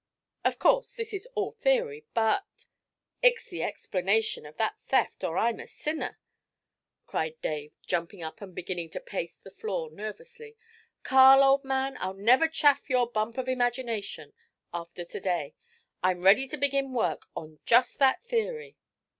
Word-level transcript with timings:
Of 0.43 0.57
course 0.57 0.95
this 0.95 1.13
is 1.13 1.27
all 1.35 1.51
theory, 1.51 2.05
but' 2.15 2.65
'It's 3.21 3.45
the 3.51 3.61
explanation 3.61 4.47
of 4.47 4.57
that 4.57 4.79
theft, 4.81 5.23
or 5.23 5.37
I'm 5.37 5.59
a 5.59 5.67
sinner!' 5.67 6.17
cried 7.05 7.39
Dave, 7.43 7.73
jumping 7.85 8.23
up 8.23 8.41
and 8.41 8.55
beginning 8.55 8.89
to 8.97 8.99
pace 8.99 9.37
the 9.37 9.51
floor 9.51 9.91
nervously. 9.91 10.57
'Carl, 11.03 11.43
old 11.43 11.63
man, 11.63 11.97
I'll 11.99 12.15
never 12.15 12.47
chaff 12.47 12.89
your 12.89 13.11
"bump 13.11 13.37
of 13.37 13.47
imagination," 13.47 14.33
after 14.73 15.05
to 15.05 15.19
day. 15.19 15.53
I'm 16.01 16.23
ready 16.23 16.47
to 16.47 16.57
begin 16.57 16.93
work 16.93 17.27
on 17.35 17.59
just 17.67 17.99
that 17.99 18.23
theory.' 18.23 18.77